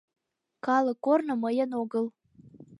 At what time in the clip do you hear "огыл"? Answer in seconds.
1.81-2.05